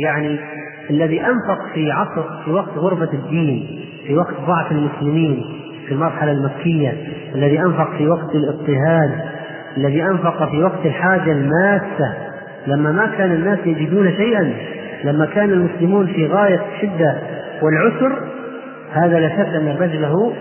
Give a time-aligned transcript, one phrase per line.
[0.00, 0.38] يعني
[0.90, 5.44] الذي أنفق في عصر في وقت غربة الدين في وقت ضعف المسلمين
[5.86, 6.96] في المرحلة المكية
[7.34, 9.20] الذي أنفق في وقت الاضطهاد
[9.76, 12.14] الذي أنفق في وقت الحاجة الماسة
[12.66, 14.54] لما ما كان الناس يجدون شيئا
[15.04, 17.18] لما كان المسلمون في غاية الشدة
[17.62, 18.18] والعسر
[18.92, 20.32] هذا لا شك أن بذله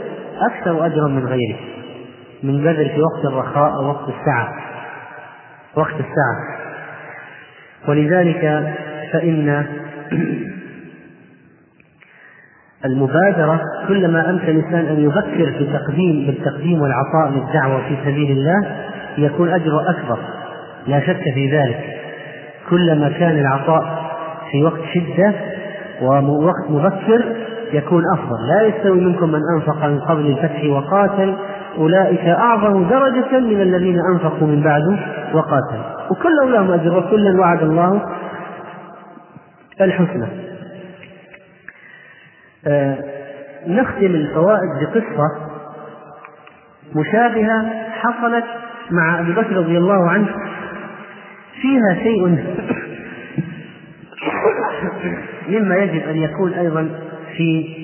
[0.51, 1.57] أكثر أجرا من غيره
[2.43, 4.53] من بذل في وقت الرخاء أو وقت السعة
[5.75, 6.61] وقت السعة.
[7.87, 8.73] ولذلك
[9.13, 9.65] فإن
[12.85, 18.75] المبادرة كلما أمكن الإنسان أن يبكر في تقديم بالتقديم والعطاء للدعوة في سبيل الله
[19.17, 20.17] يكون أجره أكبر.
[20.87, 21.79] لا شك في ذلك.
[22.69, 24.11] كلما كان العطاء
[24.51, 25.33] في وقت شدة
[26.01, 27.23] ووقت مبكر
[27.73, 28.47] يكون أفضل.
[28.47, 31.35] لا يستوي منكم من أنفق من قبل الفتح وقاتل.
[31.77, 34.99] أولئك أعظم درجة من الذين أنفقوا من بعد
[35.33, 38.01] وقاتلوا وكلهم لهم أجر وكلا وعد الله
[39.81, 40.27] الحسنى.
[42.67, 42.97] آه
[43.67, 45.49] نختم الفوائد بقصة
[46.95, 48.45] مشابهة حصلت
[48.91, 50.27] مع أبي بكر رضي الله عنه.
[51.61, 52.27] فيها شيء
[55.49, 56.89] مما يجب أن يكون أيضا
[57.37, 57.75] في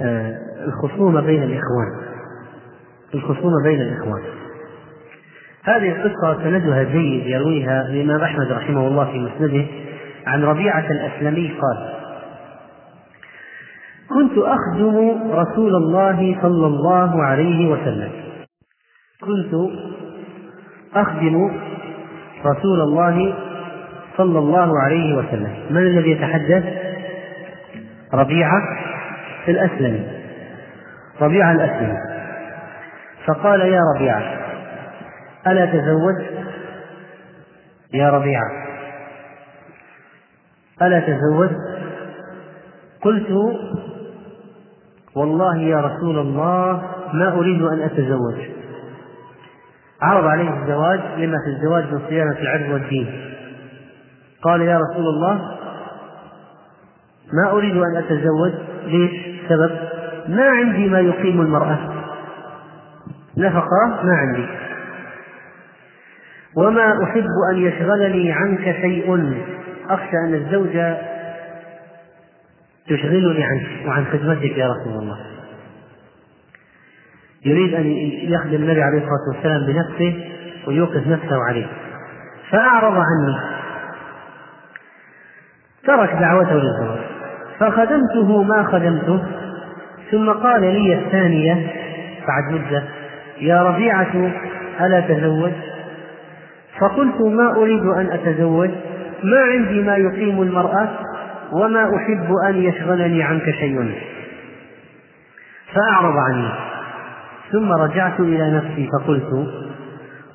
[0.00, 0.36] آه،
[0.66, 2.02] الخصومة بين الإخوان.
[3.14, 4.22] الخصومة بين الإخوان.
[5.64, 9.66] هذه القصة سندها جيد يرويها الإمام أحمد رحمه الله في مسنده.
[10.26, 11.92] عن ربيعة الأسلمي قال
[14.08, 14.96] كنت أخدم
[15.32, 18.10] رسول الله صلى الله عليه وسلم.
[19.20, 19.70] كنت
[20.94, 21.50] أخدم
[22.46, 23.34] رسول الله
[24.16, 25.56] صلى الله عليه وسلم.
[25.70, 26.64] من الذي يتحدث؟
[28.14, 28.62] ربيعة
[29.48, 30.06] الأسلمي.
[31.20, 31.98] ربيعة الأسلمي.
[33.26, 34.22] فقال يا ربيعة
[35.46, 36.24] ألا تزوج؟
[37.94, 38.61] يا ربيعة.
[40.82, 41.50] ألا تزوج؟
[43.02, 43.56] قلت
[45.16, 48.34] والله يا رسول الله ما أريد أن أتزوج.
[50.02, 53.34] عرض عليه الزواج لما في الزواج من صيانة العرض والدين.
[54.42, 55.58] قال يا رسول الله
[57.32, 58.52] ما أريد أن أتزوج.
[58.86, 59.12] ليش؟
[59.48, 59.70] سبب
[60.28, 61.78] ما عندي ما يقيم المرأة.
[63.36, 64.46] نفقة؟ ما عندي.
[66.56, 69.34] وما أحب أن يشغلني عنك شيء.
[69.88, 70.98] أخشى أن الزوجة
[72.86, 75.18] تشغلني عنك وعن خدمتك يا رسول الله.
[77.44, 77.86] يريد أن
[78.32, 80.24] يخدم النبي عليه الصلاة والسلام بنفسه
[80.66, 81.66] ويوقف نفسه عليه.
[82.50, 83.36] فأعرض عني
[85.86, 87.00] ترك دعوته للزواج.
[87.58, 89.24] فخدمته ما خدمته.
[90.10, 91.72] ثم قال لي الثانية
[92.28, 92.82] بعد مدة
[93.40, 94.32] يا ربيعة
[94.80, 95.52] ألا تزوج؟
[96.80, 98.70] فقلت ما أريد أن أتزوج؟
[99.24, 100.88] ما عندي ما يقيم المرأة
[101.52, 103.94] وما أحب أن يشغلني عنك شيء.
[105.74, 106.48] فأعرض عني.
[107.52, 109.48] ثم رجعت إلى نفسي فقلت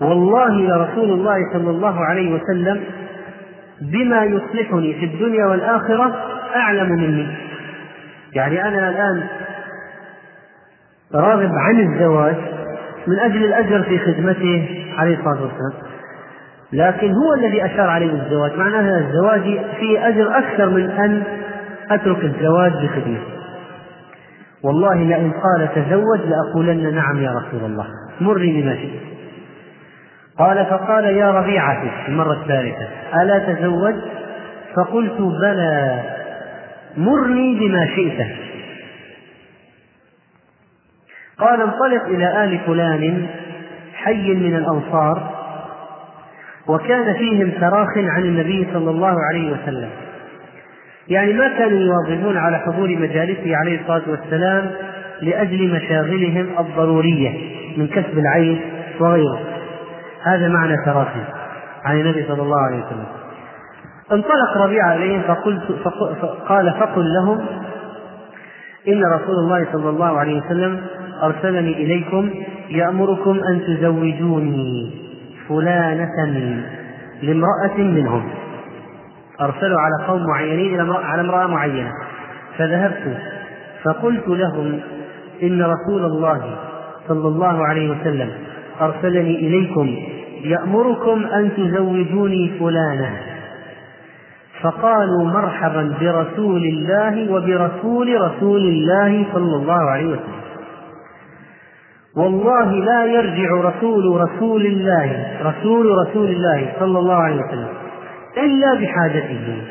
[0.01, 2.83] والله لرسول الله صلى الله عليه وسلم
[3.81, 6.15] بما يصلحني في الدنيا والآخرة
[6.55, 7.27] أعلم مني.
[8.33, 9.23] يعني أنا الآن
[11.15, 12.35] راغب عن الزواج
[13.07, 15.96] من أجل الأجر في خدمته عليه الصلاة والسلام.
[16.73, 19.41] لكن هو الذي أشار عليه بالزواج معناها الزواج
[19.79, 21.23] فيه أجر أكثر من أن
[21.91, 23.37] أترك الزواج بخدمته.
[24.63, 27.85] والله لئن قال تزوج لأقولن نعم يا رسول الله.
[28.21, 29.01] مرني بما شئت.
[30.39, 32.87] قال فقال يا ربيعة المرة الثالثة
[33.21, 33.95] ألا تزوج؟
[34.75, 36.03] فقلت بلى
[36.97, 38.27] مرني بما شئت.
[41.39, 43.27] قال انطلق إلى آل فلان
[43.93, 45.36] حي من الأنصار
[46.67, 49.89] وكان فيهم تراخ عن النبي صلى الله عليه وسلم.
[51.07, 54.71] يعني ما كانوا يواظبون على حضور مجالسه عليه الصلاة والسلام
[55.21, 57.33] لأجل مشاغلهم الضرورية
[57.77, 58.59] من كسب العيش
[58.99, 59.39] وغيره.
[60.23, 61.23] هذا معنى تراخي
[61.83, 63.05] عن النبي صلى الله عليه وسلم.
[64.11, 65.61] انطلق ربيعة إليهم فقلت
[66.47, 67.45] قال فقل لهم
[68.87, 70.81] إن رسول الله صلى الله عليه وسلم
[71.23, 72.29] أرسلني إليكم
[72.69, 75.06] يأمركم أن تزوجوني.
[75.49, 76.63] فلانة
[77.21, 78.29] لامرأة منهم.
[79.41, 81.91] أرسلوا على قوم معينين على امرأة معينة.
[82.57, 83.17] فذهبت
[83.83, 84.79] فقلت لهم
[85.43, 86.41] إن رسول الله
[87.07, 88.29] صلى الله عليه وسلم
[88.81, 89.95] أرسلني إليكم
[90.43, 93.11] يأمركم أن تزوجوني فلانة.
[94.61, 100.46] فقالوا مرحبا برسول الله وبرسول رسول الله صلى الله عليه وسلم.
[102.17, 107.67] والله لا يرجع رسول رسول الله رسول رسول الله صلى الله عليه وسلم
[108.37, 109.61] إلا بحاجته.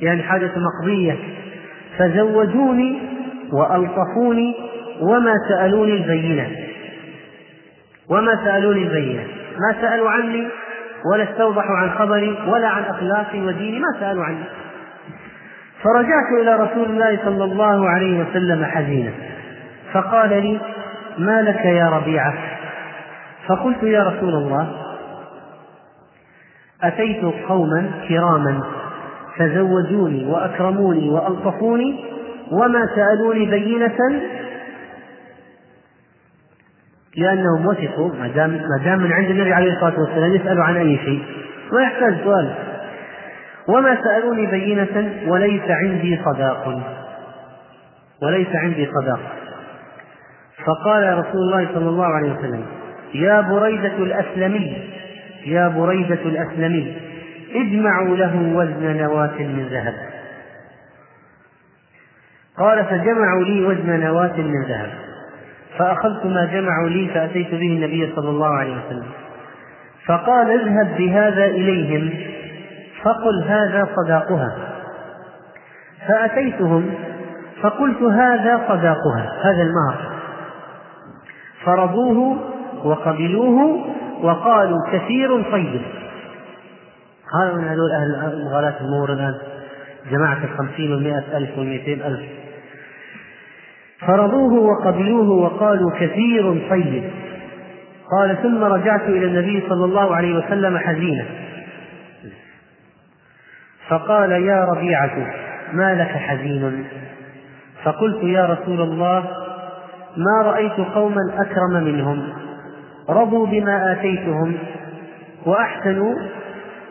[0.00, 1.16] يعني حاجة مقضية.
[1.98, 2.98] فزوجوني
[3.52, 4.54] وألطفوني
[5.00, 6.50] وما سألوني البينة.
[8.10, 9.22] وما سألوني البينة.
[9.60, 10.48] ما سألوا عني
[11.12, 14.44] ولا استوضحوا عن خبري ولا عن أخلاقي وديني ما سألوا عني.
[15.82, 19.10] فرجعت إلى رسول الله صلى الله عليه وسلم حزينا
[19.92, 20.60] فقال لي
[21.18, 22.34] ما لك يا ربيعة؟
[23.48, 24.68] فقلت يا رسول الله
[26.82, 28.62] أتيت قوما كراما
[29.36, 32.04] فزوجوني وأكرموني وألطفوني
[32.52, 34.22] وما سألوني بينة
[37.16, 40.98] لأنهم وثقوا ما دام ما دام من عند النبي عليه الصلاة والسلام يسألوا عن أي
[41.04, 41.22] شيء
[41.72, 42.54] ما يحتاج سؤال.
[43.68, 46.80] وما سألوني بينة وليس عندي صداق
[48.22, 49.20] وليس عندي صداق.
[50.64, 52.66] فقال رسول الله صلى الله عليه وسلم
[53.14, 54.88] يا بريدة الأسلمي
[55.46, 56.96] يا بريدة الأسلمي
[57.54, 59.94] اجمعوا له وزن نواة من ذهب.
[62.58, 64.90] قال فجمعوا لي وزن نواة من ذهب.
[65.78, 69.06] فأخذت ما جمعوا لي فأتيت به النبي صلى الله عليه وسلم.
[70.06, 72.10] فقال اذهب بهذا إليهم
[73.02, 74.56] فقل هذا صداقها.
[76.08, 76.94] فأتيتهم
[77.62, 80.15] فقلت هذا صداقها هذا المهر.
[81.66, 82.38] فرضوه
[82.84, 83.86] وقبلوه
[84.22, 85.82] وقالوا كثير طيب.
[87.40, 89.34] هذا من هذول أهل المغالاة المور الآن
[90.10, 92.30] جماعة الخمسين والمئة ألف والمئتين ألف.
[94.00, 97.10] فرضوه وقبلوه وقالوا كثير طيب.
[98.10, 101.24] قال ثم رجعت إلى النبي صلى الله عليه وسلم حزينا
[103.88, 105.34] فقال يا ربيعة
[105.72, 106.86] ما لك حزين؟
[107.84, 109.45] فقلت يا رسول الله
[110.16, 112.28] ما رأيت قوما أكرم منهم
[113.08, 114.58] رضوا بما آتيتهم
[115.46, 116.14] وأحسنوا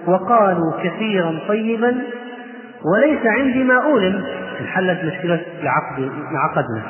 [0.07, 2.01] وقالوا كثيرا طيبا
[2.93, 4.25] وليس عندي ما أولم.
[4.61, 6.83] انحلت مشكلة العقد عقدنا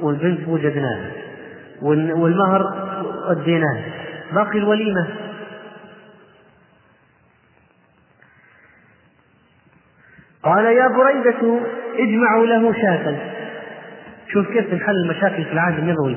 [0.00, 1.10] والبنت وجدناها
[1.82, 2.74] والمهر
[3.30, 3.80] أديناه
[4.32, 5.08] باقي الوليمة.
[10.42, 11.60] قال يا بريدة
[11.98, 13.31] اجمعوا له شاة.
[14.32, 16.16] شوف كيف تنحل المشاكل في العهد النبوي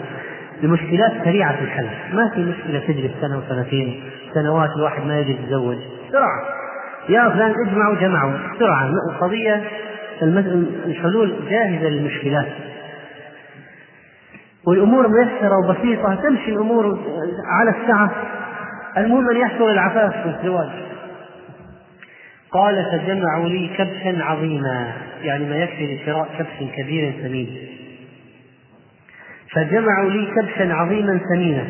[0.62, 1.88] بمشكلات سريعة الحل.
[2.14, 4.04] ما في مشكلة تجري سنة وسنتين
[4.34, 5.78] سنوات الواحد ما يجي يتزوج.
[6.10, 6.42] بسرعة.
[7.10, 8.90] يا فلان اجمعوا جمعوا بسرعة.
[9.12, 9.64] القضية
[10.86, 12.48] الحلول جاهزة للمشكلات.
[14.68, 16.16] والأمور ميسرة وبسيطة.
[16.16, 17.00] تمشي الأمور
[17.46, 18.12] على السعة
[18.98, 20.70] المهم أن يحصل العفاف والزواج
[22.52, 24.92] قال فجمعوا لي كبشا عظيما.
[25.24, 27.48] يعني ما يكفي لشراء كبش كبير ثمين
[29.56, 31.66] فجمعوا لي كبشا عظيما ثمينا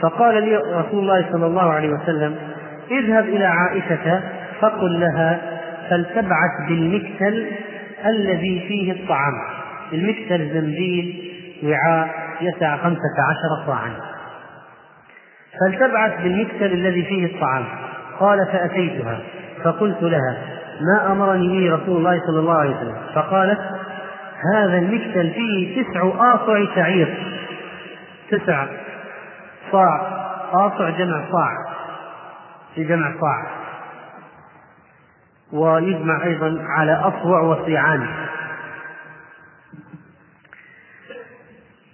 [0.00, 2.36] فقال لي رسول الله صلى الله عليه وسلم
[2.90, 4.22] اذهب إلى عائشة
[4.60, 5.40] فقل لها
[5.90, 7.46] فلتبعث بالمكتل
[8.06, 9.32] الذي فيه الطعام.
[9.92, 11.32] المكتل زنبيل
[11.64, 12.08] وعاء
[12.40, 13.90] يسع خمسة عشر صاعا.
[15.60, 17.64] فلتبعث بالمكتل الذي فيه الطعام.
[18.20, 19.20] قال فأتيتها.
[19.64, 20.36] فقلت لها
[20.80, 22.96] ما أمرني به رسول الله صلى الله عليه وسلم.
[23.14, 23.60] فقالت
[24.52, 26.02] هذا المكتل فيه تسع
[26.34, 27.34] آصع شعير
[28.30, 28.66] تسع
[29.72, 30.24] صاع.
[30.52, 31.50] آصع جمع صاع.
[32.74, 33.46] في جمع صاع.
[35.52, 38.06] ويجمع أيضا على أصوع وصيعان.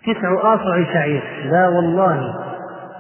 [0.06, 2.34] تسع آصع شعير لا والله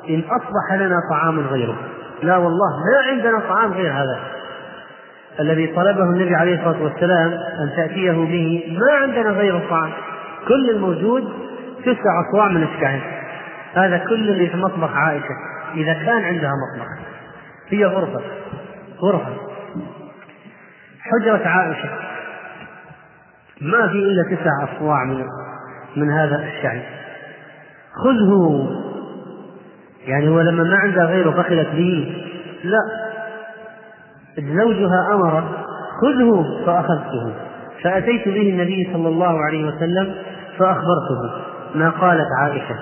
[0.08, 1.76] إن أصبح لنا طعام غيره.
[2.22, 4.29] لا والله ما عندنا طعام غير هذا.
[5.40, 9.90] الذي طلبه النبي عليه الصلاة والسلام أن تأتيه به ما عندنا غير الطعام.
[10.48, 11.32] كل الموجود
[11.82, 13.02] تسع أصواع من الشعير.
[13.74, 15.34] هذا كل اللي في مطبخ عائشة.
[15.74, 16.88] إذا كان عندها مطبخ.
[17.68, 18.20] هي غرفة.
[19.00, 19.36] غرفة.
[21.00, 21.88] حجرة عائشة.
[23.60, 25.24] ما في إلا تسع أصواع من
[25.96, 26.82] من هذا الشعير.
[28.04, 28.68] خذه.
[30.06, 32.22] يعني هو لما ما عندها غيره بخلت به.
[32.64, 32.99] لا.
[34.38, 35.44] زوجها أمر
[36.00, 37.34] خذه فأخذته.
[37.82, 40.14] فأتيت به النبي صلى الله عليه وسلم
[40.58, 41.32] فأخبرته
[41.74, 42.76] ما قالت عائشة.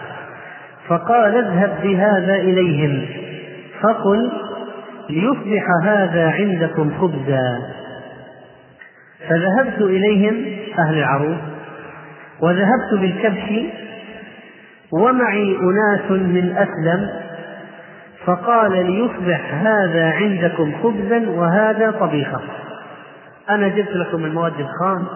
[0.89, 3.07] فقال اذهب بهذا إليهم
[3.83, 4.33] فقل
[5.11, 7.59] ليصبح هذا عندكم خبزا.
[9.29, 11.39] فذهبت إليهم أهل العروس
[12.41, 13.65] وذهبت بالكبش
[14.93, 17.28] ومعي أناس من أسلم
[18.29, 22.41] فقال ليصبح هذا عندكم خبزا وهذا طبيخا.
[23.51, 25.07] أنا جبت لكم المواد الخام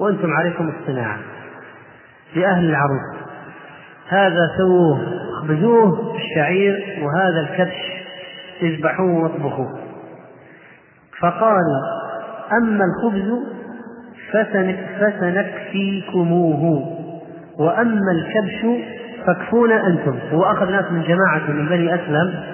[0.00, 1.18] وأنتم عليكم الصناعة.
[2.36, 3.16] لأهل العروس.
[4.08, 5.00] هذا سووه
[5.38, 8.04] اخبزوه بالشعير وهذا الكبش
[8.62, 9.78] اذبحوه واطبخوه.
[11.20, 11.64] فقال
[12.62, 13.32] أما الخبز
[15.00, 16.62] فسنكفيكموه
[17.58, 18.66] وأما الكبش
[19.26, 20.18] فاكفونا أنتم.
[20.32, 22.44] هو أخذ ناس من جماعة من بني أسلم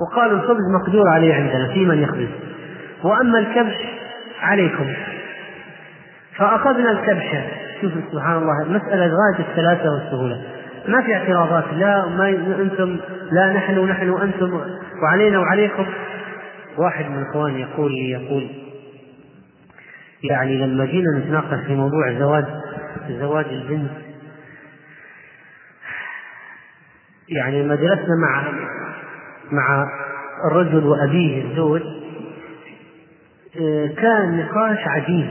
[0.00, 2.28] وقالوا الخبز مقدور عليه عندنا في من يخبز.
[3.02, 3.76] وأما الكبش
[4.42, 4.86] عليكم.
[6.36, 7.26] فأخذنا الكبش.
[7.80, 10.42] شوف سبحان الله مسألة غاية الثلاثة والسهولة.
[10.88, 11.64] ما في اعتراضات.
[11.76, 12.28] لا ما
[12.60, 12.96] أنتم
[13.32, 14.60] لا نحن ونحن وأنتم
[15.02, 15.86] وعلينا وعليكم.
[16.78, 18.48] واحد من اخواني يقول لي يقول
[20.22, 22.44] يعني لما جينا نتناقش في موضوع زواج
[23.10, 23.90] زواج البنت
[27.28, 28.44] يعني لما جلسنا مع
[29.52, 29.84] مع
[30.50, 31.82] الرجل وأبيه الزوج
[33.60, 35.30] آه، كان نقاش عجيب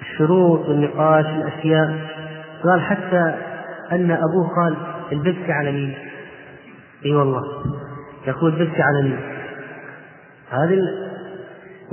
[0.00, 2.10] الشروط والنقاش الأشياء
[2.64, 3.34] قال حتى
[3.92, 4.76] أن أبوه قال
[5.12, 5.94] البكي على مين؟
[7.06, 7.42] إي والله
[8.26, 9.20] يقول بكي على مين؟
[10.50, 10.78] هذه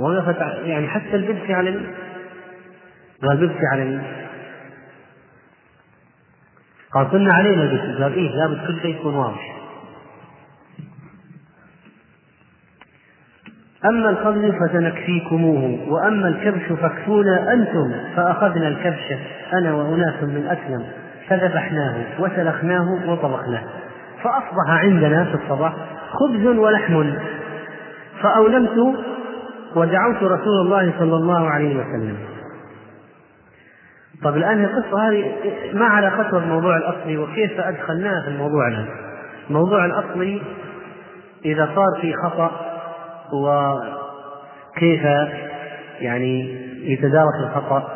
[0.00, 1.86] وقفت يعني حتى البكي على مين؟
[3.22, 4.02] قال بكي على مين؟
[6.94, 9.56] قال قلنا علينا البكي قال إيه لابد كل شيء يكون واضح.
[13.84, 19.18] أما الخبز فسنكفيكموه وأما الكبش فاكفونا أنتم فأخذنا الكبش
[19.52, 20.84] أنا وأناس من أسلم
[21.28, 23.62] فذبحناه وسلخناه وطبخناه.
[24.22, 25.72] فأصبح عندنا في الصباح
[26.10, 27.10] خبز ولحم.
[28.22, 28.96] فأولمت
[29.76, 32.16] ودعوت رسول الله صلى الله عليه وسلم.
[34.24, 35.34] طب الآن القصة هذه
[35.72, 38.88] ما علاقتها بالموضوع الأصلي وكيف أدخلناها في الموضوع الآن
[39.48, 40.42] الموضوع الأصلي
[41.44, 42.50] إذا صار في خطأ
[43.32, 45.02] وكيف
[46.00, 46.58] يعني
[46.92, 47.88] يتدارك الخطأ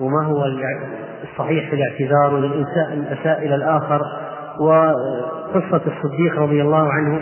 [0.00, 0.44] وما هو
[1.22, 4.00] الصحيح في الاعتذار والإنساء الأساء إلى الآخر
[4.60, 7.20] وقصة الصديق رضي الله عنه.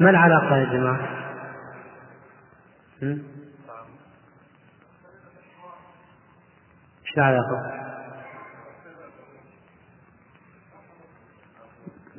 [0.00, 1.00] ما العلاقة يا جماعة؟
[7.08, 7.88] إيش العلاقة؟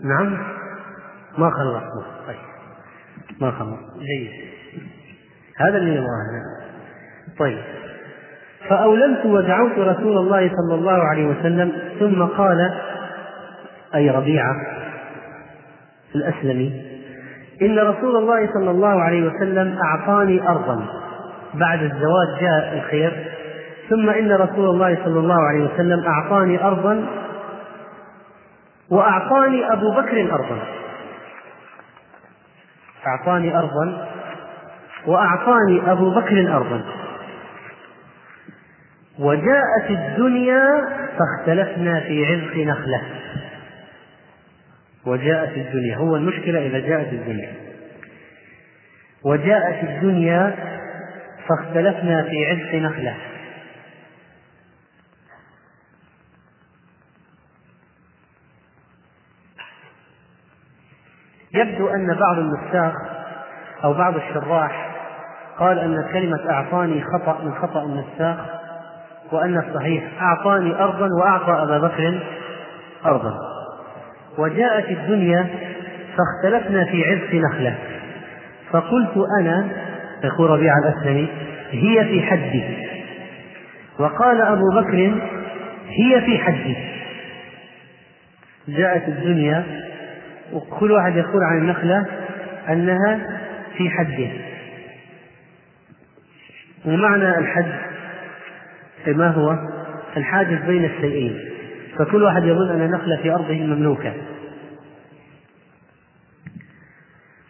[0.03, 0.38] نعم؟
[1.38, 2.05] ما خلصنا.
[2.27, 2.38] طيب.
[3.41, 4.31] ما خلص جيد.
[5.58, 6.10] هذا اللي نبغاه
[7.39, 7.63] طيب.
[8.69, 12.74] فأولمت ودعوت رسول الله صلى الله عليه وسلم ثم قال
[13.96, 14.55] أي ربيعة
[16.15, 16.89] الأسلمي
[17.62, 20.86] إن رسول الله صلى الله عليه وسلم أعطاني أرضا.
[21.53, 23.31] بعد الزواج جاء الخير.
[23.89, 27.05] ثم إن رسول الله صلى الله عليه وسلم أعطاني أرضا
[28.91, 30.60] وأعطاني أبو بكر أرضا.
[33.08, 34.08] أعطاني أرضا
[35.05, 36.81] وأعطاني أبو بكر أرضا.
[39.19, 40.63] وجاءت الدنيا
[41.19, 43.01] فاختلفنا في عرق نخلة.
[45.05, 47.53] وجاءت الدنيا هو المشكلة إذا جاءت الدنيا.
[49.25, 50.55] وجاءت الدنيا
[51.48, 53.15] فاختلفنا في عرق نخلة.
[61.53, 62.94] يبدو أن بعض النساخ
[63.84, 64.89] أو بعض الشراح
[65.58, 68.38] قال أن كلمة أعطاني خطأ من خطأ النساخ
[69.32, 72.20] وأن الصحيح أعطاني أرضا وأعطى أبا بكر
[73.06, 73.38] أرضا.
[74.38, 75.48] وجاءت الدنيا
[76.18, 77.75] فاختلفنا في عرق نخلة.
[78.72, 79.68] فقلت أنا
[80.24, 81.27] يقول ربيع الأسلمي
[81.72, 82.88] هي في حدي.
[84.00, 85.22] وقال أبو بكر
[85.88, 86.77] هي في حدي.
[88.68, 89.88] جاءت الدنيا
[90.53, 92.06] وكل واحد يقول عن النخلة
[92.70, 93.39] أنها
[93.77, 94.29] في حده.
[96.86, 97.74] ومعنى الحد
[99.08, 99.56] ما هو؟
[100.18, 101.39] الحاجز بين الشيئين.
[101.98, 104.13] فكل واحد يظن أن النخلة في أرضه مملوكة.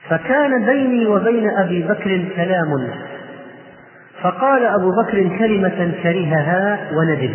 [0.10, 2.90] فكان بيني وبين أبي بكر كلام.
[4.22, 7.34] فقال أبو بكر كلمة كرهها وندم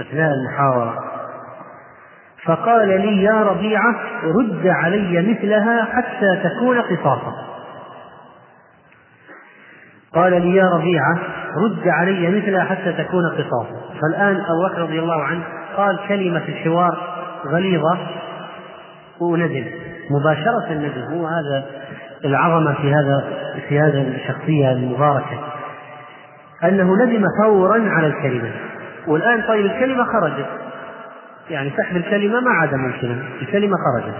[0.00, 1.05] أثناء المحاورة.
[2.46, 7.32] فقال لي يا ربيعة رد علي مثلها حتى تكون قصاصا
[10.14, 11.18] قال لي يا ربيعة
[11.64, 15.42] رد علي مثلها حتى تكون قصاصا فالآن أبو بكر رضي الله عنه
[15.76, 16.98] قال كلمة في الحوار
[17.46, 17.98] غليظة
[19.20, 19.64] وندم
[20.10, 21.64] مباشرة الندم هو هذا
[22.24, 23.24] العظمة في هذا
[23.68, 25.38] في هذا الشخصية المباركة.
[26.64, 28.50] أنه ندم فورا على الكلمة.
[29.06, 30.46] والآن طيب الكلمة خرجت.
[31.50, 34.14] يعني سحب الكلمة ما عاد ممكنا الكلمة خرجت.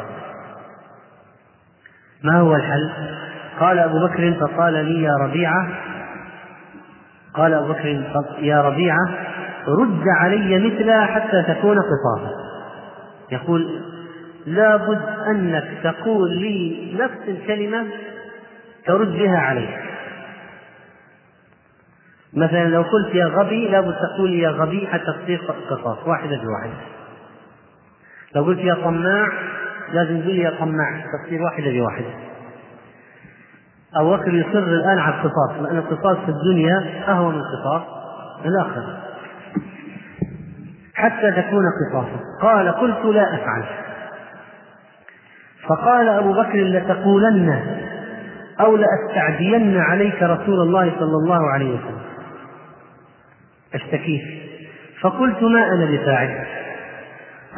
[2.22, 2.90] ما هو الحل؟
[3.60, 5.68] قال أبو بكر فقال لي يا ربيعة
[7.34, 8.04] قال أبو بكر
[8.38, 9.08] يا ربيعة
[9.68, 12.30] رد علي مثلها حتى تكون قصاصا
[13.32, 13.82] يقول
[14.46, 17.86] لابد أنك تقول لي نفس الكلمة
[18.86, 19.82] ترد بها عليه
[22.34, 25.40] مثلا لو قلت يا غبي لابد تقول يا غبي حتى تصير
[25.70, 26.95] قصاص واحدة بواحدة.
[28.34, 29.28] لو قلت يا طماع
[29.92, 31.04] لازم تقول يا طماع.
[31.26, 32.10] تصير واحدة بواحدة
[33.96, 37.82] أبو بكر يصر الآن على القصاص لأن القصاص في الدنيا أهون من القصاص.
[38.42, 38.98] في الآخرة
[40.94, 42.20] حتى تكون قصاصا.
[42.42, 43.64] قال قلت لا أفعل.
[45.68, 47.62] فقال أبو بكر لتقولن
[48.60, 52.00] أو لأستعدين عليك رسول الله صلى الله عليه وسلم.
[53.74, 54.22] أشتكيت.
[55.00, 56.46] فقلت ما أنا بفاعل.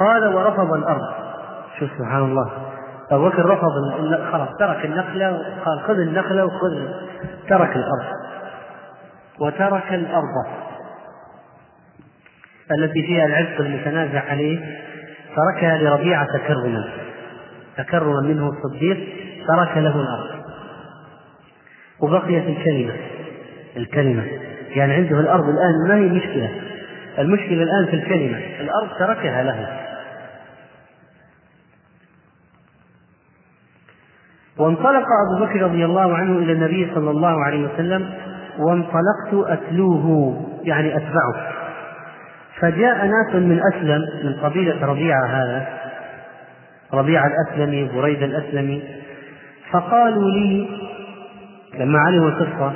[0.00, 1.14] قال ورفض الأرض.
[1.78, 2.50] شوف سبحان الله.
[3.10, 3.70] أبو بكر رفض
[4.32, 6.88] خلاص ترك النخلة وقال خذ النخلة وخذ
[7.48, 8.12] ترك الأرض.
[9.40, 10.46] وترك الأرض.
[12.78, 14.78] التي فيها العرق المتنازع عليه
[15.36, 16.84] تركها لربيعة تكرما.
[17.76, 19.08] تكرما منه الصديق
[19.48, 20.42] ترك له الأرض.
[22.00, 22.96] وبقيت الكلمة.
[23.76, 24.24] الكلمة.
[24.76, 26.50] يعني عنده الأرض الآن ما هي مشكلة.
[27.18, 28.38] المشكلة الآن في الكلمة.
[28.60, 29.87] الأرض تركها له.
[34.58, 38.10] وانطلق أبو بكر رضي الله عنه إلى النبي صلى الله عليه وسلم
[38.58, 41.52] وانطلقت أتلوه يعني أتبعه.
[42.60, 45.66] فجاء ناس من أسلم من قبيلة ربيعة هذا
[46.94, 48.82] ربيعة الأسلمي بريد الأسلمي
[49.70, 50.68] فقالوا لي
[51.78, 52.72] لما علموا القصة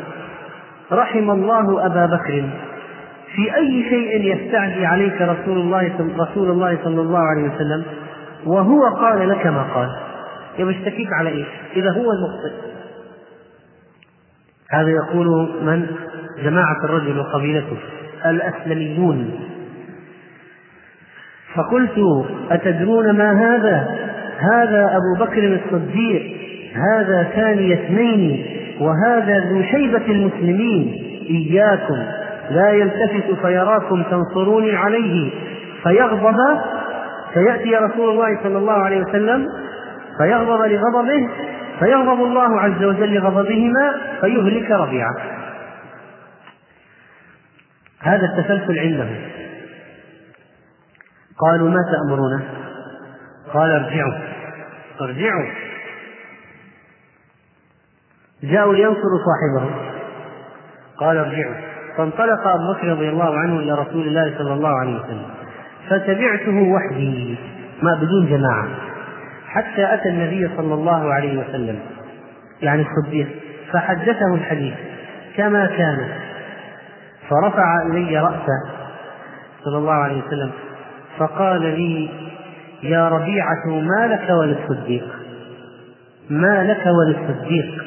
[0.92, 2.50] رحم الله أبا بكر
[3.34, 7.84] في أي شيء يستعدي عليك رسول الله رسول الله صلى الله عليه وسلم؟
[8.46, 10.11] وهو قال لك ما قال.
[10.58, 10.74] يبقى
[11.18, 12.52] على إيش؟ إذا هو المخطئ.
[14.70, 15.86] هذا يقول من؟
[16.44, 17.76] جماعة الرجل وقبيلته.
[18.26, 19.40] الأسلميون.
[21.54, 23.98] فقلت أتدرون ما هذا؟
[24.38, 26.36] هذا أبو بكر الصديق.
[26.74, 28.46] هذا ثاني اثنين.
[28.80, 31.04] وهذا ذو شيبة المسلمين.
[31.30, 32.04] إياكم.
[32.50, 35.30] لا يلتفت فيراكم تنصروني عليه.
[35.82, 36.36] فيغضب.
[37.34, 39.46] فيأتي رسول الله صلى الله عليه وسلم.
[40.18, 41.28] فيغضب لغضبه
[41.78, 45.16] فيغضب الله عز وجل لغضبهما فيهلك ربيعه.
[48.02, 49.16] هذا التسلسل عندهم
[51.38, 52.44] قالوا ما تأمرونه؟
[53.52, 54.14] قال ارجعوا.
[55.00, 55.50] ارجعوا.
[58.42, 59.74] جاءوا لينصروا صاحبهم.
[60.96, 61.54] قال ارجعوا.
[61.96, 65.26] فانطلق أبو بكر رضي الله عنه إلى رسول الله صلى الله عليه وسلم.
[65.90, 67.38] فتبعته وحدي.
[67.82, 68.91] ما بدون جماعة.
[69.54, 71.78] حتى أتى النبي صلى الله عليه وسلم
[72.62, 73.28] يعني الصديق
[73.72, 74.74] فحدثه الحديث
[75.36, 76.08] كما كان
[77.28, 78.70] فرفع إلي رأسه
[79.64, 80.50] صلى الله عليه وسلم
[81.18, 82.10] فقال لي
[82.82, 85.04] يا ربيعة ما لك وللصديق؟
[86.30, 87.84] ما لك وللصديق؟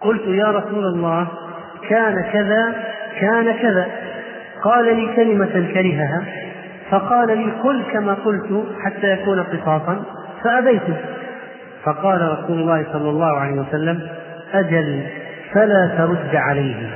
[0.00, 1.28] قلت يا رسول الله
[1.88, 2.74] كان كذا
[3.20, 3.86] كان كذا.
[4.62, 6.43] قال لي كلمة كرهها.
[6.90, 10.02] فقال لي قل كما قلت حتى يكون قصاصا
[10.44, 10.82] فأبيت
[11.84, 14.08] فقال رسول الله صلى الله عليه وسلم
[14.52, 15.06] أجل
[15.52, 16.90] فلا ترد عليه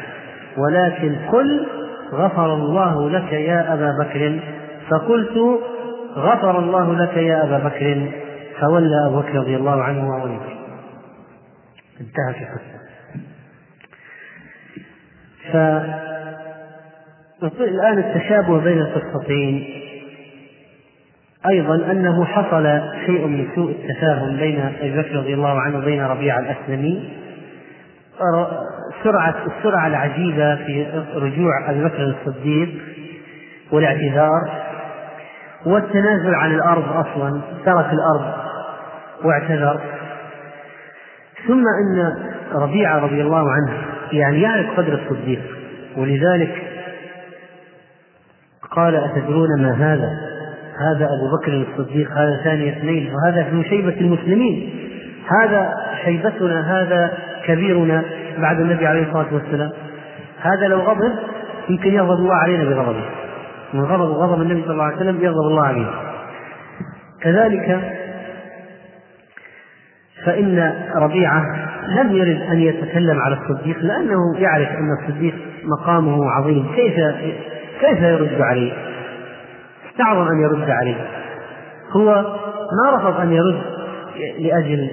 [0.56, 1.66] ولكن قل
[2.12, 4.40] غفر الله لك يا أبا بكر.
[4.90, 5.60] فقلت
[6.16, 8.10] غفر الله لك يا أبا بكر.
[8.60, 10.38] فولى أبو بكر رضي الله عنه وولي
[12.00, 12.78] انتهت القصة
[17.42, 19.64] الآن التشابه بين القصتين.
[21.50, 26.38] أيضا أنه حصل شيء من سوء التفاهم بين أبي بكر رضي الله عنه وبين ربيعة
[26.38, 27.10] الأسلمي.
[29.04, 32.68] سرعة السرعة العجيبة في رجوع أبي بكر الصديق
[33.72, 34.50] والاعتذار
[35.66, 38.34] والتنازل عن الأرض أصلا ترك الأرض
[39.24, 39.80] واعتذر.
[41.46, 42.14] ثم أن
[42.52, 43.72] ربيعة رضي الله عنه
[44.12, 45.40] يعني يعرف قدر الصديق
[45.96, 46.67] ولذلك
[48.78, 50.10] قال أتدرون ما هذا؟
[50.78, 54.70] هذا أبو بكر الصديق هذا ثاني اثنين وهذا ابن شيبة المسلمين.
[55.42, 57.12] هذا شيبتنا هذا
[57.46, 58.04] كبيرنا
[58.38, 59.70] بعد النبي عليه الصلاة والسلام.
[60.40, 61.12] هذا لو غضب
[61.68, 63.04] يمكن يغضب الله علينا بغضبه.
[63.74, 65.86] من غضب غضب النبي صلى الله عليه وسلم يغضب الله عليه
[67.22, 67.80] كذلك
[70.24, 71.42] فإن ربيعة
[71.88, 76.66] لم يرد أن يتكلم على الصديق لأنه يعرف أن الصديق مقامه عظيم.
[76.74, 76.94] كيف
[77.80, 78.72] كيف يرد عليه؟
[79.90, 81.10] استعظم أن يرد عليه
[81.90, 82.04] هو
[82.72, 83.62] ما رفض أن يرد
[84.38, 84.90] لأجل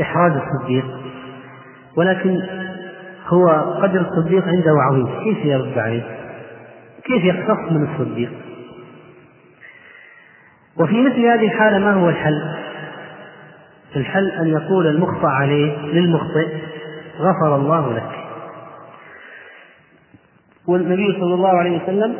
[0.00, 0.84] إحراج الصديق
[1.96, 2.42] ولكن
[3.26, 3.48] هو
[3.82, 6.02] قدر الصديق عنده عظيم كيف يرد عليه؟
[7.04, 8.30] كيف يقتص من الصديق؟
[10.80, 12.54] وفي مثل هذه الحالة ما هو الحل؟
[13.96, 16.48] الحل أن يقول المخطئ عليه للمخطئ
[17.18, 18.23] غفر الله لك
[20.68, 22.14] والنبي صلى الله عليه وسلم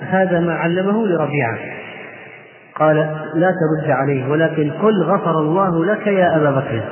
[0.00, 1.58] هذا ما علمه لربيعة.
[2.74, 2.96] قال
[3.34, 6.82] لا ترد عليه ولكن قل غفر الله لك يا أبا بكر.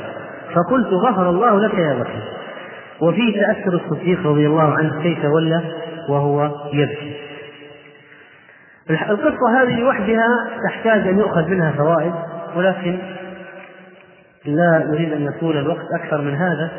[0.55, 2.22] فقلت غفر الله لك يا بكر.
[3.00, 5.62] وفي تأثر الصديق رضي الله عنه كيف ولى
[6.09, 7.16] وهو يبكي.
[8.90, 12.12] القصة هذه لوحدها تحتاج أن يؤخذ منها فوائد
[12.57, 12.98] ولكن
[14.44, 16.70] لا نريد أن يطول الوقت أكثر من هذا.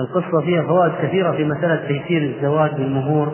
[0.00, 3.32] القصة فيها فوائد كثيرة في مسألة تيسير الزواج بالمهور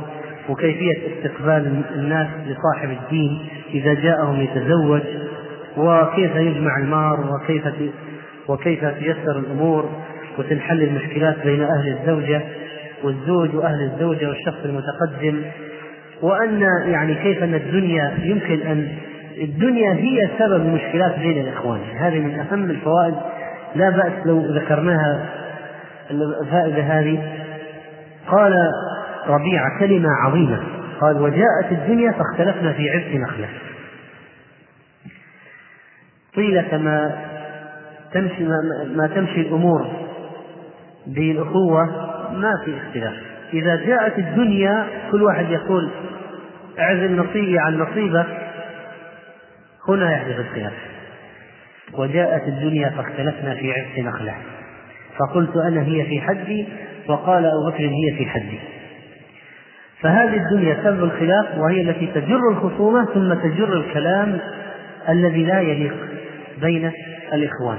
[0.48, 5.02] وكيفية استقبال الناس لصاحب الدين إذا جاءهم يتزوج
[5.76, 7.64] وكيف يجمع المار وكيف
[8.48, 9.90] وكيف تيسر الأمور
[10.38, 12.42] وتنحل المشكلات بين أهل الزوجة
[13.04, 15.42] والزوج وأهل الزوجة والشخص المتقدم
[16.22, 18.88] وأن يعني كيف أن الدنيا يمكن أن
[19.42, 21.80] الدنيا هي سبب المشكلات بين الإخوان.
[22.00, 23.14] هذه من أهم الفوائد.
[23.74, 25.28] لا بأس لو ذكرناها
[26.10, 27.38] الفائدة هذه
[28.26, 28.54] قال
[29.26, 30.62] ربيعة كلمة عظيمة.
[31.00, 33.48] قال وجاءت الدنيا فاختلفنا في عبء نخلة.
[36.34, 37.24] طيلة ما
[38.12, 38.44] تمشي
[38.94, 39.86] ما, تمشي الأمور
[41.06, 41.84] بالأخوة
[42.32, 43.14] ما في اختلاف.
[43.52, 45.90] إذا جاءت الدنيا كل واحد يقول
[46.78, 48.26] اعزل نصيبي عن نصيبك
[49.88, 50.72] هنا يحدث الخلاف
[51.92, 54.34] وجاءت الدنيا فاختلفنا في عبء نخلة.
[55.18, 56.68] فقلت أنا هي في حدي
[57.08, 58.58] وقال أبو بكر هي في حدي.
[60.00, 64.38] فهذه الدنيا سبب الخلاف وهي التي تجر الخصومة ثم تجر الكلام
[65.08, 65.94] الذي لا يليق
[66.60, 66.92] بين
[67.32, 67.78] الإخوان.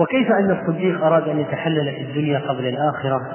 [0.00, 3.20] وكيف أن الصديق أراد أن يتحلل في الدنيا قبل الآخرة؟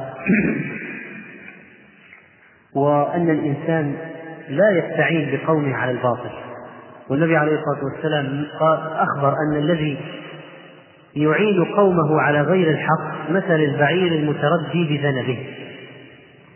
[2.75, 3.95] وأن الإنسان
[4.49, 6.29] لا يستعين بقومه على الباطل.
[7.09, 8.45] والنبي عليه الصلاة والسلام
[8.95, 9.97] أخبر أن الذي
[11.15, 15.47] يعين قومه على غير الحق مثل البعير المتردي بذنبه.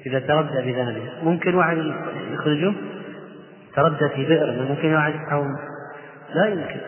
[0.06, 1.02] إذا تردى بذنبه.
[1.24, 1.78] ممكن واحد
[2.34, 2.74] يخرجه؟
[3.76, 5.48] تردى في بئر ممكن واحد يحاول
[6.36, 6.80] لا يمكن.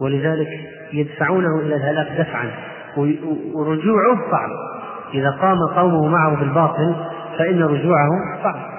[0.00, 0.48] ولذلك
[0.92, 2.50] يدفعونه إلى الهلاك دفعا.
[3.54, 4.50] ورجوعه صعب.
[5.14, 6.94] إذا قام قومه معه بالباطل
[7.38, 8.10] فإن رجوعه
[8.42, 8.75] صعب.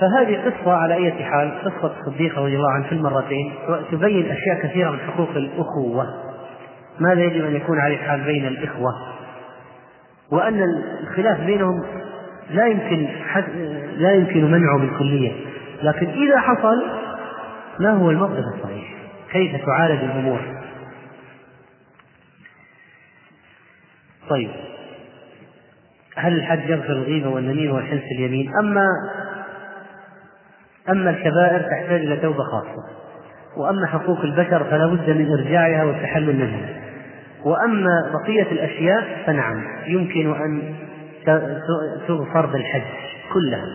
[0.00, 3.52] فهذه قصة على أي حال قصة الصديق رضي الله عنه في المرتين
[3.92, 6.06] تبين أشياء كثيرة من حقوق الأخوة.
[7.00, 8.90] ماذا يجب أن يكون عليه الحال بين الإخوة؟
[10.30, 10.62] وأن
[11.02, 11.84] الخلاف بينهم
[12.50, 13.08] لا يمكن
[13.96, 15.32] لا يمكن منعه بالكلية.
[15.82, 16.84] لكن إذا حصل
[17.80, 18.94] ما هو الموقف الصحيح؟
[19.32, 20.40] كيف تعالج الأمور؟
[24.28, 24.50] طيب.
[26.16, 28.86] هل الحد يغفر الغيبة والنميمة والحنس اليمين؟ أما
[30.90, 32.84] أما الكبائر تحتاج إلى توبة خاصة
[33.56, 36.68] وأما حقوق البشر فلا بد من إرجاعها والتحلل منها
[37.44, 40.74] وأما بقية الأشياء فنعم يمكن أن
[42.08, 42.82] تغفر بالحج
[43.32, 43.66] كلها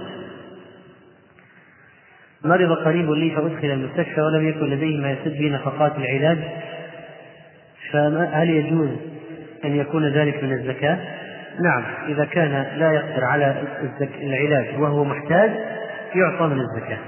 [2.45, 6.37] مرض قريب لي فأدخل المستشفى ولم يكن لديه ما يسد به نفقات العلاج
[7.91, 8.89] فهل يجوز
[9.65, 10.97] أن يكون ذلك من الزكاة؟
[11.61, 13.63] نعم إذا كان لا يقدر على
[14.21, 15.51] العلاج وهو محتاج
[16.15, 16.99] يعطى من الزكاة.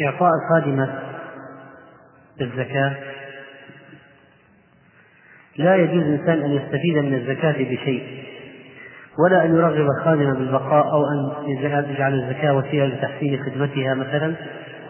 [0.00, 0.98] إعطاء الخادمة
[2.40, 2.96] الزكاة
[5.56, 8.24] لا يجوز الإنسان أن يستفيد من الزكاة بشيء
[9.18, 11.48] ولا أن يرغب الخادمة بالبقاء أو أن
[11.90, 14.34] يجعل الزكاة وسيلة لتحسين خدمتها مثلا.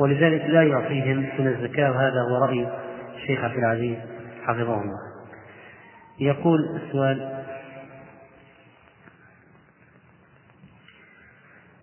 [0.01, 2.69] ولذلك لا يعطيهم من الزكاة وهذا هو رأي
[3.17, 3.97] الشيخ عبد العزيز
[4.43, 5.14] حفظه الله.
[6.21, 7.45] يقول السؤال.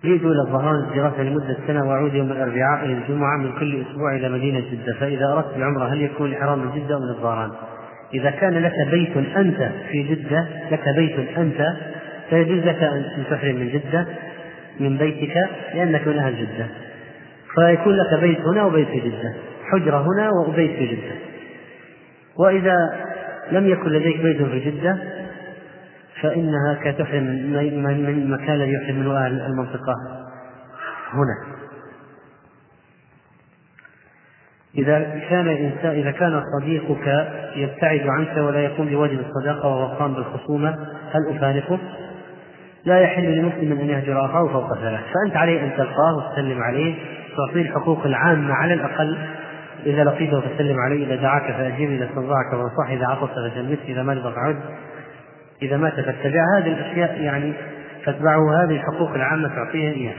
[0.05, 4.29] أريد إلى الظهران الدراسة لمدة سنة وأعود يوم الأربعاء إلى الجمعة من كل أسبوع إلى
[4.29, 4.93] مدينة جدة.
[4.99, 7.51] فإذا أردت العمرة هل يكون الإحرام من جدة أو من الظهران؟
[8.13, 11.73] إذا كان لك بيت أنت في جدة لك بيت أنت
[12.29, 14.07] فيجوز لك أن تحرم من جدة
[14.79, 16.67] من بيتك لأنك من أهل جدة.
[17.55, 19.33] فيكون لك بيت هنا وبيت في جدة.
[19.71, 21.15] حجرة هنا وبيت في جدة.
[22.37, 22.75] وإذا
[23.51, 24.97] لم يكن لديك بيت في جدة
[26.21, 29.93] فإنها كتحرم من المكان الذي يحرم منه أهل المنطقة
[31.13, 31.61] هنا
[34.77, 40.69] إذا كان الإنسان إذا كان صديقك يبتعد عنك ولا يقوم بواجب الصداقة وهو قام بالخصومة
[41.11, 41.79] هل أفارقه؟
[42.85, 46.95] لا يحل لمسلم أن يهجر أخاه فوق ثلاث، فأنت عليه أن تلقاه وتسلم عليه،
[47.37, 49.17] تعطيه الحقوق العامة على الأقل
[49.85, 54.33] إذا لقيته فسلم عليه، إذا دعاك فأجيب، إذا استنصحك فانصح، إذا عطس فجلس، إذا مرض
[54.33, 54.55] فعد،
[55.61, 57.53] إذا مات فاتبع هذه الأشياء يعني
[58.05, 60.13] تتبعه هذه الحقوق العامة تعطيه يعني فتتبعه هذه الحقوق العامة تعطيه إياه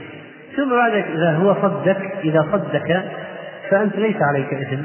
[0.57, 3.03] ثم بعد إذا هو صدك إذا صدك
[3.69, 4.83] فأنت ليس عليك إثم.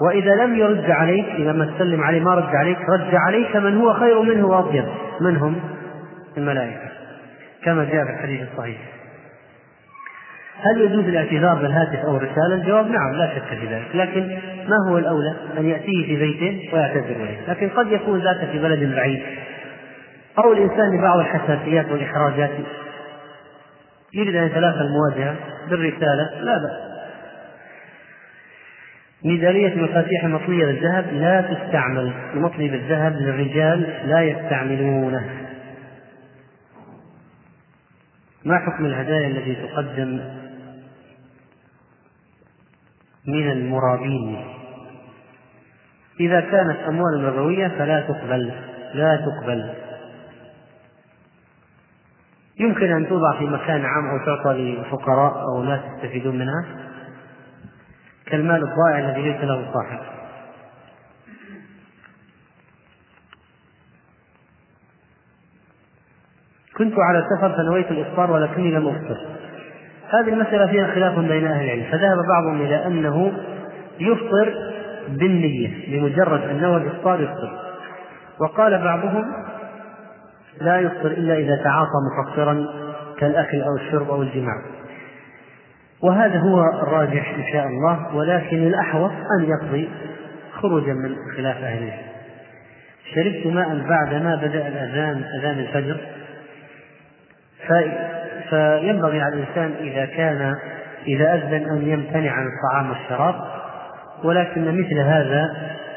[0.00, 3.94] وإذا لم يرد عليك إذا ما تسلم عليه ما رد عليك رد عليك من هو
[3.94, 4.84] خير منه وأطيب
[5.20, 5.60] من هم؟
[6.36, 6.88] الملائكة.
[7.64, 8.95] كما جاء في الحديث الصحيح.
[10.60, 14.38] هل يجوز الاعتذار بالهاتف أو الرسالة؟ الجواب نعم لا شك في ذلك، لكن
[14.68, 18.94] ما هو الأولى؟ أن يأتيه في بيته ويعتذر إليه، لكن قد يكون ذاك في بلد
[18.94, 19.22] بعيد
[20.38, 22.50] أو الإنسان لبعض الحساسيات والإحراجات
[24.14, 25.36] يريد أن يتلافى المواجهة
[25.70, 26.96] بالرسالة لا بأس.
[29.24, 35.24] ميزانية مفاتيح مطلية للذهب لا تستعمل لمطلي بالذهب للرجال لا يستعملونه
[38.44, 40.20] ما حكم الهدايا التي تقدم
[43.26, 44.44] من المرابين.
[46.20, 48.52] إذا كانت أموال ربوية فلا تقبل
[48.94, 49.74] لا تقبل.
[52.60, 56.64] يمكن أن توضع في مكان عام أو تعطى لفقراء أو ناس يستفيدون منها.
[58.26, 59.98] كالمال الضائع الذي ليس له صاحب.
[66.76, 69.45] كنت على سفر فنويت الإفطار ولكني لم أفطر.
[70.10, 73.32] هذه المسألة فيها خلاف بين أهل العلم فذهب بعضهم إلى أنه
[74.00, 74.54] يفطر
[75.08, 77.50] بالنية بمجرد أن نوى الإفطار يفطر.
[78.40, 79.24] وقال بعضهم
[80.60, 82.66] لا يفطر إلا إذا تعاطى مفطرا
[83.18, 84.62] كالأكل أو الشرب أو الجماع.
[86.02, 89.88] وهذا هو الراجح إن شاء الله ولكن الأحوط أن يقضي
[90.52, 92.06] خروجا من خلاف أهل العلم.
[93.14, 95.96] شربت ماء بعدما بدأ الأذان أذان الفجر
[98.50, 100.54] فينبغي على الإنسان إذا كان
[101.06, 103.34] إذا أذن أن يمتنع عن الطعام والشراب
[104.24, 105.56] ولكن مثل هذا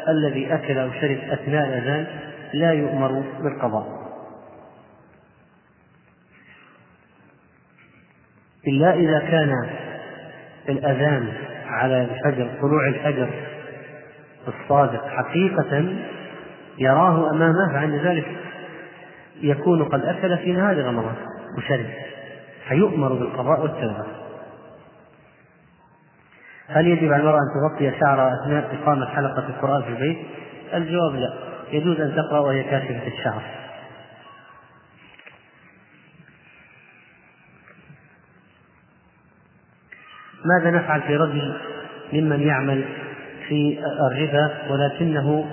[0.09, 2.05] الذي أكل أو شرب أثناء الأذان
[2.53, 3.99] لا يؤمر بالقضاء.
[8.67, 9.69] إلا إذا كان
[10.69, 11.33] الأذان
[11.67, 13.29] على الفجر طلوع الفجر
[14.47, 15.95] الصادق حقيقة
[16.77, 18.25] يراه أمامه فعند ذلك
[19.41, 21.15] يكون قد أكل في نهار رمضان
[21.57, 21.85] وشرب.
[22.69, 24.05] فيؤمر بالقضاء والتوبة.
[26.67, 30.17] هل يجب على المرأة أن تغطي شعرها أثناء إقامة حلقة القرآن في البيت؟
[30.73, 31.33] الجواب لا.
[31.71, 33.41] يجوز أن تقرأ وهي كاشفة الشعر.
[40.45, 41.57] ماذا نفعل في رجل
[42.13, 42.85] ممن يعمل
[43.47, 43.79] في
[44.11, 45.45] الربا ولكنه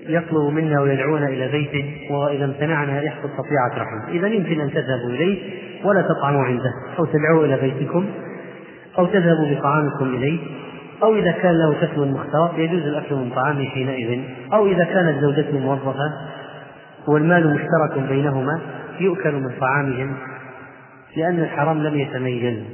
[0.00, 5.62] يطلب منا ويدعونا إلى بيته وإذا امتنعنا يحصل قطيعة رحم إذا يمكن أن تذهبوا إليه
[5.84, 8.06] ولا تطعموا عنده أو تدعوه إلى بيتكم
[8.98, 10.38] أو تذهبوا بطعامكم إليه
[11.02, 14.20] أو إذا كان له كسب مختلط يجوز الأكل من طعامه حينئذ
[14.52, 16.12] أو إذا كانت زوجته موظفة
[17.06, 18.60] والمال مشترك بينهما
[19.00, 20.16] يؤكل من طعامهم
[21.16, 22.64] لأن الحرام لم يتميز.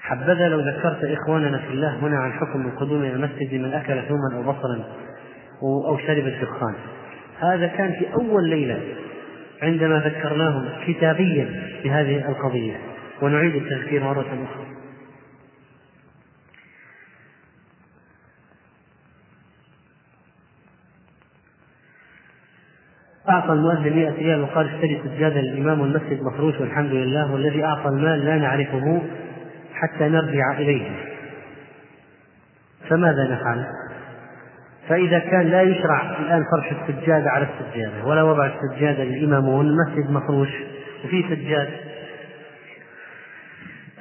[0.00, 4.36] حبذا لو ذكرت إخواننا في الله هنا عن حكم القدوم إلى المسجد من أكل ثوما
[4.36, 4.84] أو بصلا
[5.62, 6.74] أو شرب الدخان
[7.40, 8.80] هذا كان في أول ليلة.
[9.62, 12.76] عندما ذكرناهم كتابيا بهذه القضية.
[13.22, 14.66] ونعيد التذكير مرة أخرى.
[23.28, 28.24] أعطى المؤذن 100 ريال وقال اشتري سجادة للإمام والمسجد مفروش والحمد لله والذي أعطى المال
[28.24, 29.02] لا نعرفه
[29.74, 30.90] حتى نرجع إليه.
[32.88, 33.66] فماذا نفعل؟
[34.92, 40.48] فإذا كان لا يشرع الآن فرش السجادة على السجادة ولا وضع السجادة للإمام والمسجد مفروش
[41.04, 41.68] وفي سجاد.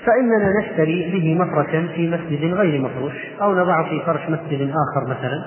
[0.06, 5.45] فإننا نشتري به مفرشا في مسجد غير مفروش أو نضعه في فرش مسجد آخر مثلا.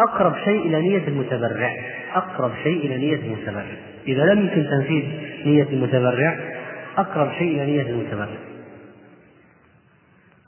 [0.00, 1.70] أقرب شيء إلى نية المتبرع
[2.14, 3.76] أقرب شيء إلى نية المتبرع.
[4.06, 5.04] إذا لم يمكن تنفيذ
[5.46, 6.38] نية المتبرع
[6.98, 8.38] أقرب شيء إلى نية المتبرع.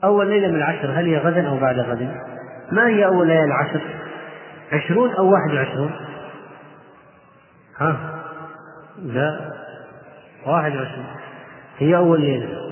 [0.03, 2.11] أول ليلة من العشر هل هي غدا أو بعد غد؟
[2.71, 3.81] ما هي أول ليلة العشر؟
[4.71, 5.91] عشرون أو واحد وعشرون؟
[7.79, 7.97] ها؟
[9.03, 9.39] لا.
[10.47, 11.05] واحد وعشرون.
[11.77, 12.71] هي أول ليلة.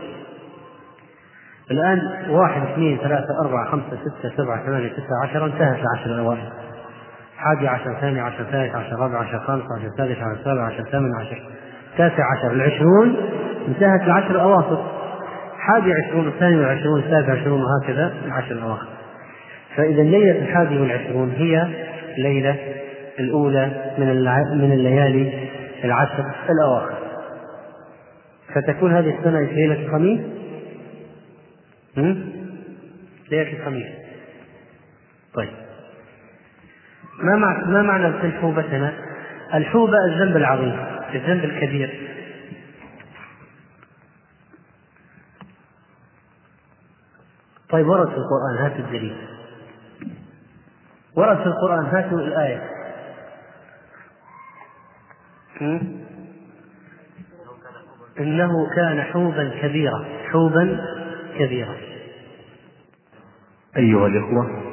[1.71, 5.45] الآن واحد اثنين ثلاثة أربعة خمسة ستة سبعة ثمانية تسعة عشرة.
[5.45, 6.49] انتهت العشر الأوائل.
[7.37, 11.15] حادي عشر ثاني عشر ثالث عشر رابع عشر خامس عشر سادس عشر سابع عشر ثامن
[11.21, 11.43] عشر
[11.97, 12.51] تاسع عشر.
[12.51, 13.15] العشرون
[13.67, 14.79] انتهت العشر الأواسط
[15.59, 18.98] حادي عشرون الثاني والعشرون الثالث عشرون وهكذا العشر الأواخر.
[19.79, 21.67] فإذا الليلة الحادي والعشرون هي
[22.17, 22.57] الليلة
[23.19, 24.07] الأولى من
[24.57, 25.49] من الليالي
[25.83, 26.97] العشر الأواخر.
[28.55, 30.19] فتكون هذه السنة ليلة الخميس؟
[33.31, 33.87] ليلة الخميس.
[35.33, 35.49] طيب.
[37.23, 37.35] ما.
[37.65, 38.93] ما معنى ادخل حوبتنا؟
[39.53, 40.79] الحوبة الذنب العظيم
[41.13, 42.09] الذنب الكبير.
[47.69, 49.38] طيب ورد في القرآن هات الدليل.
[51.15, 52.69] ورد في القرآن هاتوا الآية.
[58.19, 60.85] إنه كان حوبا كبيرا حوبا
[61.39, 61.75] كبيرا.
[63.77, 64.68] أيها الإخوة